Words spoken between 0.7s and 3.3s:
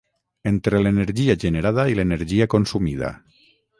l'energia generada i l'energia consumida